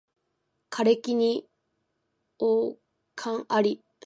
[0.71, 1.47] 枯木に
[2.39, 3.83] 寒鴉あり